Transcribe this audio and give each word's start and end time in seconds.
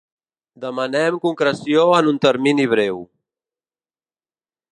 Demanem 0.63 1.19
concreció 1.27 1.85
en 1.99 2.11
un 2.13 2.19
termini 2.25 2.67
breu. 2.75 2.99